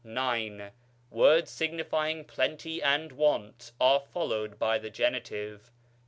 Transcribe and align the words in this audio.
IX. 0.03 0.73
Words 1.11 1.51
signifying 1.51 2.25
plenty 2.25 2.81
and 2.81 3.11
want 3.11 3.71
are 3.79 3.99
followed 3.99 4.57
by 4.57 4.79
the 4.79 4.89
genitive. 4.89 5.69